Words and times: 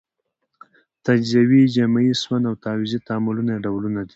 تجزیوي، 1.05 1.61
جمعي، 1.75 2.09
سون 2.21 2.41
او 2.49 2.55
تعویضي 2.63 2.99
تعاملونه 3.07 3.49
یې 3.53 3.59
ډولونه 3.65 4.01
دي. 4.05 4.09